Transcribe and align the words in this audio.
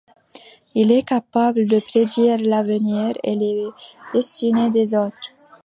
Il 0.73 0.91
est 0.91 1.07
capable 1.07 1.67
de 1.67 1.79
prédire 1.79 2.39
l'avenir 2.39 3.13
et 3.23 3.35
les 3.35 3.67
destinées 4.11 4.71
des 4.71 4.95
autres. 4.95 5.29